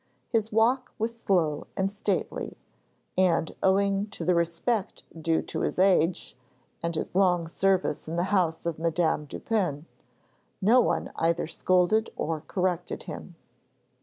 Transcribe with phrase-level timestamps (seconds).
[0.29, 2.57] His walk was slow and stately,
[3.15, 6.35] and, owing to the respect due to his age
[6.81, 9.85] and his long service in the house of Madame Dupin,
[10.59, 13.35] no one either scolded or corrected him.